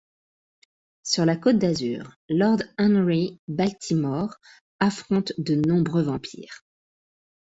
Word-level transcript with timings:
Sur 1.03 1.25
la 1.27 1.35
côté 1.37 1.59
d'azur, 1.59 2.15
Lord 2.27 2.63
Henry 2.79 3.39
Baltimore 3.47 4.33
affronte 4.79 5.31
de 5.37 5.53
nombreux 5.53 6.01
vampires. 6.01 6.63